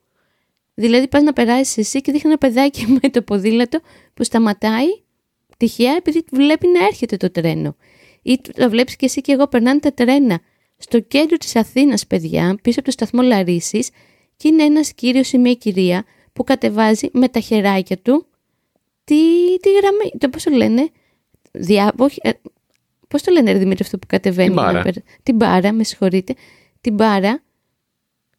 [0.74, 3.80] Δηλαδή πας να περάσεις εσύ και δείχνει ένα παιδάκι με το ποδήλατο
[4.14, 4.86] που σταματάει
[5.56, 7.76] τυχαία επειδή βλέπει να έρχεται το τρένο.
[8.22, 10.40] Ή το βλέπεις και εσύ και εγώ περνάνε τα τρένα
[10.76, 13.90] στο κέντρο της Αθήνας παιδιά πίσω από το σταθμό Λαρίσης
[14.36, 18.26] και είναι ένας κύριος ή μια κυρία που κατεβάζει με τα χεράκια του
[19.12, 20.90] τη, τη γραμμή, το πώς το λένε,
[21.52, 22.30] διά, όχι, ε,
[23.08, 24.48] πώς το λένε ρε Δημήτρη αυτό που κατεβαίνει.
[24.48, 24.82] Την μπάρα.
[25.22, 26.34] την μπάρα, με συγχωρείτε.
[26.80, 27.42] Την μπάρα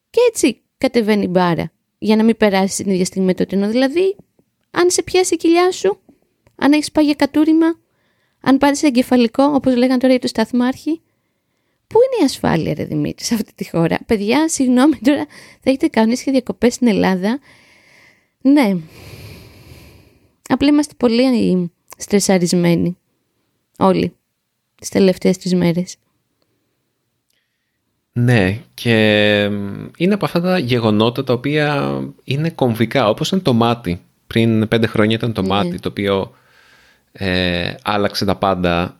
[0.09, 3.69] και έτσι κατεβαίνει η μπάρα για να μην περάσει την ίδια στιγμή με το τρένο.
[3.69, 4.15] Δηλαδή,
[4.71, 5.99] αν σε πιάσει η κοιλιά σου,
[6.55, 7.79] αν έχεις πάει για κατούριμα,
[8.41, 11.01] αν πάρεις εγκεφαλικό, όπως λέγανε τώρα για το σταθμάρχη,
[11.87, 15.25] Πού είναι η ασφάλεια, ρε Δημήτρη, σε αυτή τη χώρα; Παιδιά, συγγνώμη τώρα,
[15.59, 17.39] θα έχετε κανονίσει και διακοπές στην Ελλάδα.
[18.41, 18.75] Ναι.
[20.49, 22.97] Απλά είμαστε πολύ στρεσαρισμένοι.
[23.77, 24.13] Όλοι.
[24.75, 25.95] Τις τελευταίες τρεις μέρες.
[28.13, 29.41] Ναι, και
[29.97, 34.01] είναι από αυτά τα γεγονότα τα οποία είναι κομβικά, όπως ήταν το μάτι.
[34.27, 35.47] Πριν πέντε χρόνια ήταν το Ναι.
[35.47, 36.33] μάτι, το οποίο
[37.11, 38.97] ε, άλλαξε τα πάντα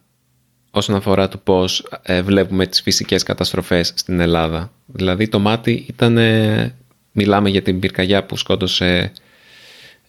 [0.71, 4.71] όσον αφορά το πώς ε, βλέπουμε τις φυσικές καταστροφές στην Ελλάδα.
[4.86, 6.75] Δηλαδή το μάτι ήταν, ε,
[7.12, 9.12] μιλάμε για την πυρκαγιά που σκότωσε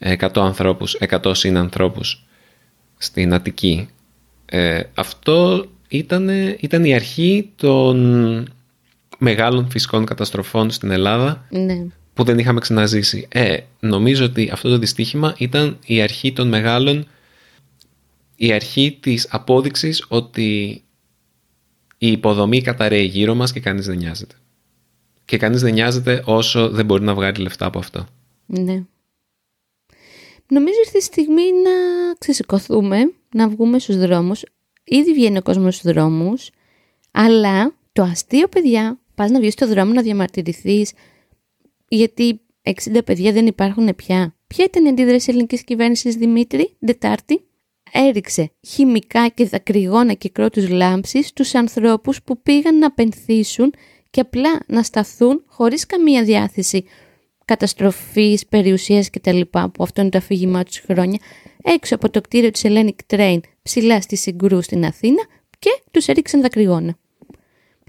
[0.05, 2.25] 100 ανθρώπους, 100 συνανθρώπους
[2.97, 3.89] στην Αττική.
[4.47, 6.29] Ε, αυτό ήταν,
[6.61, 8.49] ήταν η αρχή των
[9.19, 11.87] μεγάλων φυσικών καταστροφών στην Ελλάδα Ναι.
[12.15, 13.27] που δεν είχαμε ξαναζήσει.
[13.29, 17.07] Ε, νομίζω ότι αυτό το δυστύχημα ήταν η αρχή των μεγάλων
[18.37, 20.83] η αρχή της απόδειξης ότι
[21.99, 24.35] η υποδομή καταραίει γύρω μας και κανείς δεν νοιάζεται.
[25.25, 28.07] Και κανείς δεν νοιάζεται όσο δεν μπορεί να βγάλει λεφτά από αυτό.
[28.47, 28.85] Ναι.
[30.55, 31.71] Νομίζω ήρθε η στιγμή να
[32.19, 34.45] ξεσηκωθούμε, να βγούμε στους δρόμους.
[34.85, 36.51] Ήδη βγαίνει ο κόσμος στους δρόμους,
[37.11, 40.93] αλλά το αστείο παιδιά, πας να βγεις στο δρόμο να διαμαρτυρηθείς,
[41.89, 44.35] γιατί 60 παιδιά δεν υπάρχουν πια.
[44.47, 47.45] Ποια ήταν η αντίδραση ελληνικής κυβέρνησης Δημήτρη, Δετάρτη,
[47.93, 53.73] έριξε χημικά και δακρυγόνα και κρότους λάμψης στους ανθρώπους που πήγαν να πενθήσουν
[54.11, 56.85] και απλά να σταθούν χωρίς καμία διάθεση
[57.45, 59.41] καταστροφής, περιουσίας κτλ.
[59.51, 61.19] που αυτό είναι το αφήγημά τους χρόνια,
[61.63, 65.27] έξω από το κτίριο της Hellenic Train ψηλά στη Συγκρού στην Αθήνα
[65.59, 66.97] και τους έριξαν δακρυγόνα.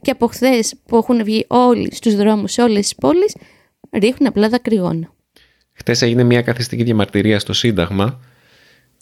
[0.02, 3.36] Και από χθες που έχουν βγει όλοι στους δρόμους σε όλες τις πόλεις,
[3.92, 5.14] ρίχνουν απλά δακρυγόνα.
[5.74, 8.20] Χτες έγινε μια καθιστική διαμαρτυρία στο Σύνταγμα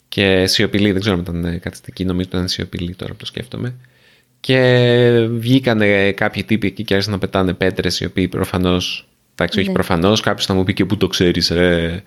[0.08, 3.74] και σιωπηλή, δεν ξέρω αν ήταν καθιστική, νομίζω ότι ήταν σιωπηλή τώρα που το σκέφτομαι.
[4.40, 5.80] Και βγήκαν
[6.14, 9.08] κάποιοι τύποι εκεί και άρχισαν να πετάνε πέτρες, οι οποίοι προφανώς.
[9.34, 9.74] Εντάξει, όχι Ναι.
[9.74, 12.02] προφανώς, κάποιος θα μου πει και πού το ξέρεις, ε.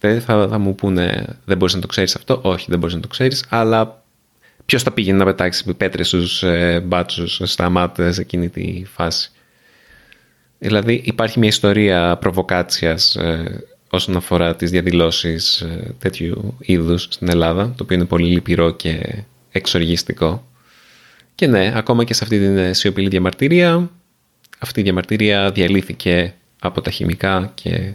[0.00, 2.40] Δεν θα, θα μου πούνε, δεν μπορείς να το ξέρεις αυτό.
[2.42, 4.02] Όχι, δεν μπορείς να το ξέρεις, αλλά
[4.66, 9.30] ποιος θα πήγαινε να πετάξει πέτρες στους ε, μπάτσους στα μάτια σε εκείνη τη φάση.
[10.58, 17.72] Δηλαδή υπάρχει μια ιστορία προβοκάτσιας ε, όσον αφορά τις διαδηλώσεις ε, τέτοιου είδους στην Ελλάδα,
[17.76, 20.46] το οποίο είναι πολύ λυπηρό και εξοργιστικό.
[21.34, 23.90] Και ναι, ακόμα και σε αυτή την ε, σιωπηλή διαμαρτυρία,
[24.58, 27.92] αυτή η διαμαρτυρία διαλύθηκε από τα χημικά και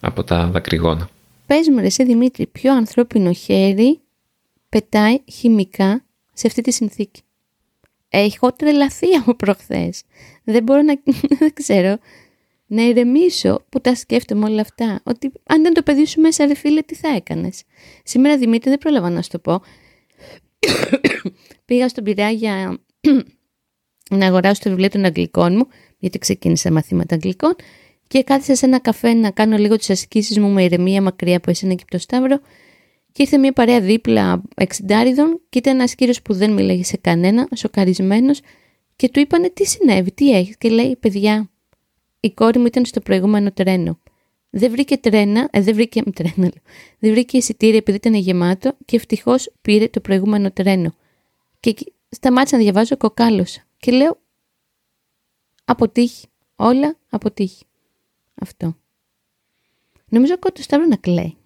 [0.00, 1.08] από τα δακρυγόνα.
[1.46, 4.00] Πες μου ρε σε Δημήτρη, ποιο ανθρώπινο χέρι
[4.68, 7.20] πετάει χημικά σε αυτή τη συνθήκη;
[8.08, 10.02] Έχω τρελαθεί από προχθές.
[10.44, 11.00] Δεν μπορώ να,
[11.38, 11.98] δεν ξέρω,
[12.66, 15.00] να ηρεμήσω που τα σκέφτομαι όλα αυτά.
[15.04, 17.62] Ότι αν δεν το παιδί σου μέσα ρε φίλε τι θα έκανες;
[18.02, 19.62] Σήμερα Δημήτρη δεν πρόλαβα να σου το πω.
[21.64, 22.78] Πήγα στον Πειραιά για
[24.10, 25.66] να αγοράσω το βιβλίο των Αγγλικών μου,
[25.98, 27.54] γιατί ξεκίνησα μαθήματα Αγγλικών
[28.08, 31.50] και κάθισα σε ένα καφέ να κάνω λίγο τις ασκήσεις μου με ηρεμία μακριά από
[31.50, 32.40] εσένα και από το Σταύρο
[33.12, 37.48] και ήρθε μια παρέα δίπλα εξιντάριδων και ήταν ένας κύριος που δεν μιλάγε σε κανένα,
[37.54, 38.40] σοκαρισμένος
[38.96, 41.50] και του είπανε τι συνέβη, τι έχεις και λέει παιδιά
[42.20, 43.98] η κόρη μου ήταν στο προηγούμενο τρένο.
[44.50, 46.62] Δεν βρήκε τρένα, ε, δεν βρήκε τρένα, λέω.
[46.98, 50.94] δεν βρήκε εισιτήρια επειδή ήταν γεμάτο και ευτυχώς πήρε το προηγούμενο τρένο.
[51.60, 54.18] Και εκεί σταμάτησα να διαβάζω κοκάλωσα και λέω
[55.66, 56.26] αποτύχει,
[56.56, 57.64] όλα αποτύχει.
[58.34, 58.76] Αυτό.
[60.08, 61.36] Νομίζω ακούω το Σταύρο να κλαίει.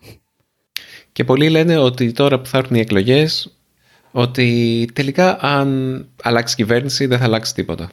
[1.12, 3.58] Και πολλοί λένε ότι τώρα που θα έρθουν οι εκλογές,
[4.12, 7.90] ότι τελικά αν αλλάξει κυβέρνηση δεν θα αλλάξει τίποτα.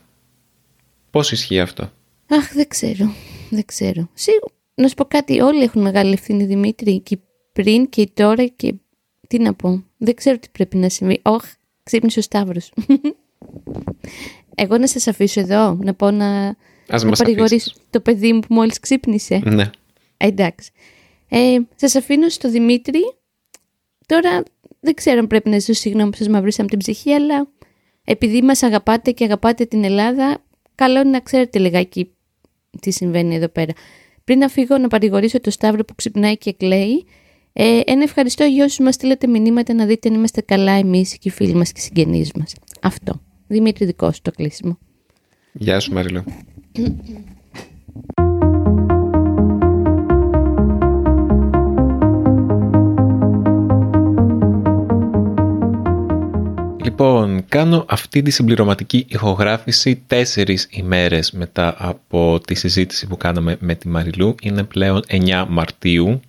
[1.11, 1.91] Πώς ισχύει αυτό;
[2.27, 3.13] Αχ, δεν ξέρω.
[3.49, 4.09] Δεν ξέρω.
[4.13, 4.53] Σίγουρα.
[4.75, 6.99] Να σου πω κάτι, όλοι έχουν μεγάλη ευθύνη Δημήτρη.
[6.99, 7.17] Και
[7.53, 8.73] πριν και τώρα και.
[9.27, 9.83] Τι να πω.
[9.97, 11.19] Δεν ξέρω τι πρέπει να συμβεί.
[11.21, 11.43] Όχ,
[11.83, 12.73] ξύπνησε ο Σταύρος.
[14.59, 16.55] Εγώ να σας αφήσω εδώ, να πω να,
[16.87, 17.73] Ας να μας παρηγορήσω αφήσεις.
[17.89, 19.41] το παιδί μου που μόλις ξύπνησε.
[19.45, 19.69] Ναι.
[20.17, 20.71] Ε, εντάξει.
[21.29, 22.99] Ε, σας αφήνω στο Δημήτρη.
[24.05, 24.43] Τώρα
[24.79, 27.47] δεν ξέρω αν πρέπει να ζήσω συγγνώμη που σας μαυρίσαμε την ψυχή, αλλά
[28.03, 30.43] επειδή μας αγαπάτε και αγαπάτε την Ελλάδα,
[30.75, 32.11] καλό είναι να ξέρετε λιγάκι
[32.81, 33.73] τι συμβαίνει εδώ πέρα.
[34.23, 37.05] Πριν να φύγω να παρηγορήσω το Σταύρο που ξυπνάει και κλαίει,
[37.53, 41.27] ε, ένα ευχαριστώ για όσους μας στείλετε μηνύματα να δείτε αν είμαστε καλά εμείς και
[41.27, 42.53] οι φίλοι μας και οι συγγενείς μας.
[42.81, 43.21] Αυτό.
[43.47, 44.77] Δημήτρη δικό σου το κλείσιμο.
[45.51, 46.23] Γεια σου Μαριλό.
[56.83, 63.75] Λοιπόν, κάνω αυτή τη συμπληρωματική ηχογράφηση τέσσερις ημέρες μετά από τη συζήτηση που κάναμε με
[63.75, 64.35] τη Μαριλού.
[64.41, 66.19] Είναι πλέον 9 Μαρτίου.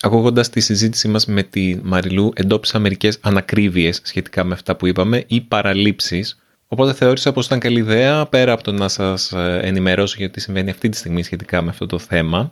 [0.00, 5.24] Ακούγοντας τη συζήτηση μας με τη Μαριλού εντόπισα μερικές ανακρίβειες σχετικά με αυτά που είπαμε
[5.26, 6.38] ή παραλήψεις.
[6.72, 10.40] Οπότε θεώρησα πως ήταν καλή ιδέα πέρα από το να σας ε, ενημερώσω για τι
[10.40, 12.50] συμβαίνει αυτή τη στιγμή σχετικά με αυτό το θέμα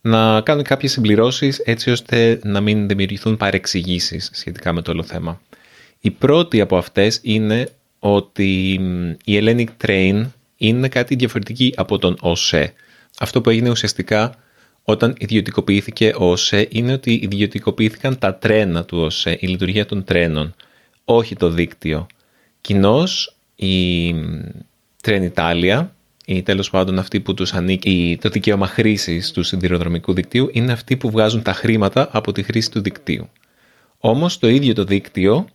[0.00, 5.40] να κάνω κάποιες συμπληρώσεις έτσι ώστε να μην δημιουργηθούν παρεξηγήσεις σχετικά με το όλο θέμα.
[6.00, 8.72] Η πρώτη από αυτές είναι ότι
[9.24, 10.24] η Hellenic Train
[10.56, 12.72] είναι κάτι διαφορετική από τον ΟΣΕ.
[13.18, 14.34] Αυτό που έγινε ουσιαστικά
[14.82, 20.54] όταν ιδιωτικοποιήθηκε ο ΟΣΕ είναι ότι ιδιωτικοποιήθηκαν τα τρένα του ΟΣΕ, η λειτουργία των τρένων,
[21.04, 22.06] όχι το δίκτυο.
[22.60, 24.14] Κοινώς η
[25.02, 25.86] Τρέν Italia,
[26.26, 30.96] ή τέλος πάντων αυτοί που τους ανήκει το δικαίωμα χρήσης του σιδηροδρομικού δικτύου, είναι αυτοί
[30.96, 33.28] που βγάζουν τα χρήματα από τη χρήση του δικτύου.
[33.98, 35.46] Όμως το ίδιο το δίκτυο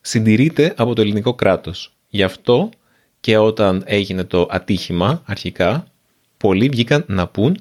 [0.00, 1.92] συντηρείται από το ελληνικό κράτος.
[2.08, 2.70] Γι' αυτό
[3.20, 5.86] και όταν έγινε το ατύχημα αρχικά,
[6.36, 7.58] πολλοί βγήκαν να πούν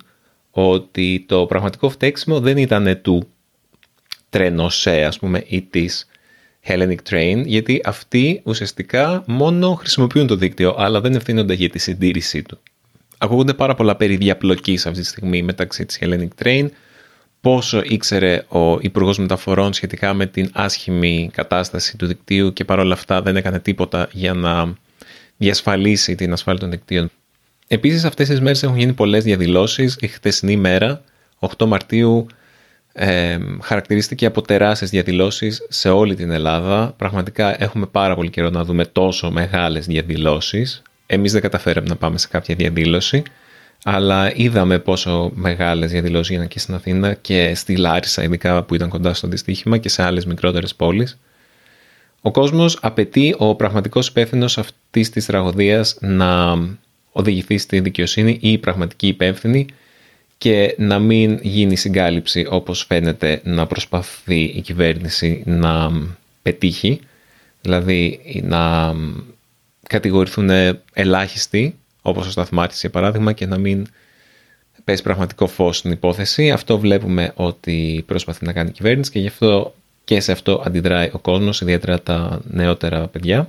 [0.52, 3.28] ότι το πραγματικό φταίξιμο δεν ήταν του
[4.30, 6.08] τρένοσέ, ας πούμε, ή της
[6.68, 12.42] Hellenic Train, γιατί αυτοί ουσιαστικά μόνο χρησιμοποιούν το δίκτυο, αλλά δεν ευθύνονται για τη συντήρησή
[12.42, 12.60] του.
[13.18, 16.68] Ακούγονται πάρα πολλά περί διαπλοκής αυτή τη στιγμή μεταξύ της Hellenic Train,
[17.42, 23.22] πόσο ήξερε ο Υπουργός Μεταφορών σχετικά με την άσχημη κατάσταση του δικτύου και παρόλα αυτά
[23.22, 24.74] δεν έκανε τίποτα για να
[25.38, 27.10] διασφαλίσει την ασφάλεια των δικτύων.
[27.68, 29.98] Επίσης αυτές τις μέρες έχουν γίνει πολλές διαδηλώσεις.
[30.00, 31.02] Η χτεσινή μέρα,
[31.40, 32.28] 8 Μαρτίου,
[32.98, 36.94] ε, χαρακτηρίστηκε από τεράστιες διαδηλώσεις σε όλη την Ελλάδα.
[36.98, 40.82] Πραγματικά έχουμε πάρα πολύ καιρό να δούμε τόσο μεγάλες διαδηλώσεις.
[41.06, 43.24] Εμείς δεν καταφέραμε να πάμε σε κάποια διαδήλωση
[43.88, 48.90] αλλά είδαμε πόσο μεγάλες διαδηλώσεις γίνανε και στην Αθήνα και στη Λάρισα ειδικά που ήταν
[48.90, 51.18] κοντά στο δυστύχημα και σε άλλες μικρότερες πόλεις.
[52.22, 56.58] Ο κόσμος απαιτεί ο πραγματικός υπεύθυνος αυτής της τραγωδίας να
[57.12, 59.66] οδηγηθεί στη δικαιοσύνη ή η πραγματική υπεύθυνη
[60.46, 65.92] και να μην γίνει συγκάλυψη όπως φαίνεται να προσπαθεί η κυβέρνηση να
[66.42, 67.00] πετύχει,
[67.62, 68.94] δηλαδή να
[69.88, 70.50] κατηγορηθούν
[70.94, 73.88] ελάχιστοι όπως ο Σταθμάτης για παράδειγμα και να μην
[74.84, 76.52] πέσει πραγματικό φως στην υπόθεση.
[76.52, 81.10] Αυτό βλέπουμε ότι προσπαθεί να κάνει η κυβέρνηση και γι' αυτό και σε αυτό αντιδράει
[81.14, 83.48] ο κόσμος, ιδιαίτερα τα νεότερα παιδιά.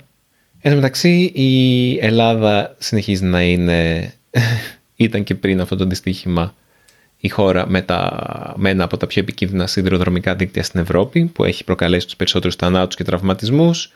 [0.61, 4.13] Εν τω μεταξύ η Ελλάδα συνεχίζει να είναι,
[4.97, 6.55] ήταν και πριν αυτό το δυστύχημα
[7.27, 11.45] η χώρα με, τα, με ένα από τα πιο επικίνδυνα σιδηροδρομικά δίκτυα στην Ευρώπη που
[11.45, 13.91] έχει προκαλέσει τους περισσότερους θανάτους και τραυματισμούς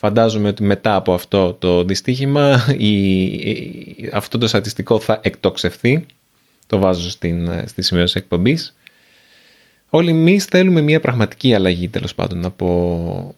[0.00, 6.06] Φαντάζομαι ότι μετά από αυτό το δυστύχημα η, αυτό το στατιστικό θα εκτοξευθεί.
[6.66, 8.76] Το βάζω στην, στη σημείωση εκπομπής.
[9.88, 13.34] Όλοι εμείς θέλουμε μια πραγματική αλλαγή τέλος πάντων από,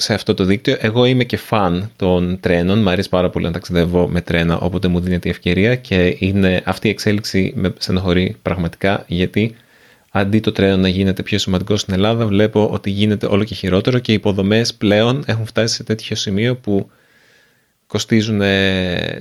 [0.00, 0.76] σε αυτό το δίκτυο.
[0.80, 2.78] Εγώ είμαι και φαν των τρένων.
[2.78, 6.62] Μ' αρέσει πάρα πολύ να ταξιδεύω με τρένα όποτε μου δίνεται η ευκαιρία και είναι
[6.64, 9.54] αυτή η εξέλιξη με στενοχωρεί πραγματικά γιατί
[10.10, 13.98] αντί το τρένο να γίνεται πιο σημαντικό στην Ελλάδα, βλέπω ότι γίνεται όλο και χειρότερο
[13.98, 16.90] και οι υποδομές πλέον έχουν φτάσει σε τέτοιο σημείο που
[17.86, 18.42] κοστίζουν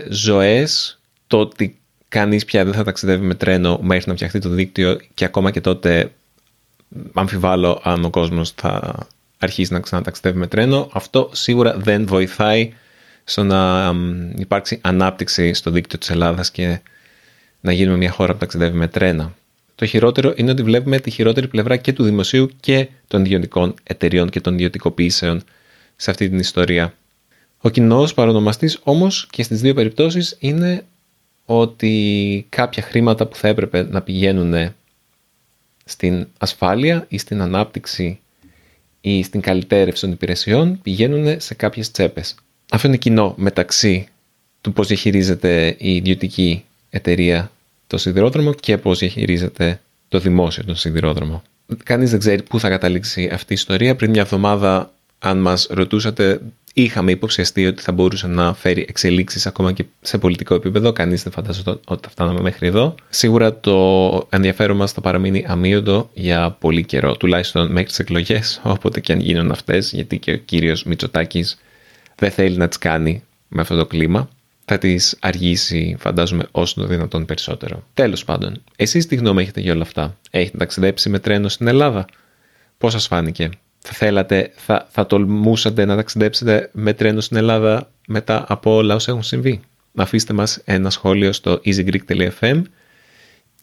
[0.09, 4.99] ζωές, το ότι κανείς πια δεν θα ταξιδεύει με τρένο μέχρι να φτιαχτεί το δίκτυο
[5.13, 6.11] και ακόμα και τότε
[7.13, 8.97] αμφιβάλλω αν ο κόσμος θα
[9.37, 10.89] αρχίσει να ξαναταξιδεύει με τρένο.
[10.93, 12.73] Αυτό σίγουρα δεν βοηθάει
[13.23, 13.91] στο να
[14.37, 16.79] υπάρξει ανάπτυξη στο δίκτυο της Ελλάδας και
[17.61, 19.35] να γίνουμε μια χώρα που ταξιδεύει με τρένα.
[19.75, 24.29] Το χειρότερο είναι ότι βλέπουμε τη χειρότερη πλευρά και του δημοσίου και των ιδιωτικών εταιριών
[24.29, 25.43] και των ιδιωτικοποιήσεων
[25.95, 26.93] σε αυτή την ιστορία.
[27.61, 30.85] Ο κοινός παρονομαστής όμως και στις δύο περιπτώσεις είναι
[31.45, 34.73] ότι κάποια χρήματα που θα έπρεπε να πηγαίνουν
[35.85, 38.19] στην ασφάλεια ή στην ανάπτυξη
[39.01, 42.35] ή στην καλυτέρευση των υπηρεσιών πηγαίνουν σε κάποιες τσέπες.
[42.71, 44.07] Αυτό είναι κοινό μεταξύ
[44.61, 47.51] του πώς διαχειρίζεται η ιδιωτική εταιρεία
[47.87, 51.43] το σιδηρόδρομο και πώς διαχειρίζεται το δημόσιο τον σιδηρόδρομο.
[51.83, 53.95] Κανείς δεν ξέρει πού θα καταλήξει αυτή η ιστορία.
[53.95, 56.39] Πριν μια εβδομάδα, αν μας ρωτούσατε,
[56.81, 60.91] είχαμε υποψιαστεί ότι θα μπορούσε να φέρει εξελίξεις ακόμα και σε πολιτικό επίπεδο.
[60.91, 62.95] Κανείς δεν φαντάζεται ότι θα φτάναμε μέχρι εδώ.
[63.09, 68.99] Σίγουρα το ενδιαφέρον μας θα παραμείνει αμύωτο για πολύ καιρό, τουλάχιστον μέχρι τις εκλογές, όποτε
[68.99, 71.59] και αν γίνουν αυτές, γιατί και ο κύριος Μητσοτάκης
[72.15, 74.29] δεν θέλει να τις κάνει με αυτό το κλίμα.
[74.65, 77.83] θα τις αργήσει φαντάζομαι όσο το δυνατόν περισσότερο.
[77.93, 82.05] Τέλος πάντων, εσείς τι γνώμη έχετε για όλα αυτά; Έχετε ταξιδέψει με τρένο στην Ελλάδα;
[82.77, 83.49] Πώς σας φάνηκε;
[83.89, 89.11] Θα θέλατε, θα, θα τολμούσατε να ταξιδέψετε με τρένο στην Ελλάδα μετά από όλα όσα
[89.11, 89.61] έχουν συμβεί.
[89.95, 92.61] Αφήστε μας ένα σχόλιο στο easygreek.fm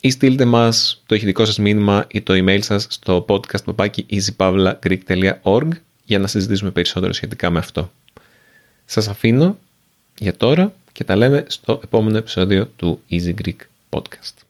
[0.01, 3.75] ή στείλτε μας το ηχητικό σας μήνυμα ή το email σας στο podcast
[4.11, 5.69] easypavlagreek.org
[6.05, 7.93] για να συζητήσουμε περισσότερο σχετικά με αυτό.
[8.85, 9.59] Σας αφήνω
[10.19, 13.59] για τώρα και τα λέμε στο επόμενο επεισόδιο του Easy Greek
[13.91, 14.44] Podcast.